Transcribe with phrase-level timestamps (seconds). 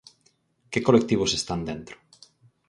[0.71, 1.95] Que colectivos están dentro?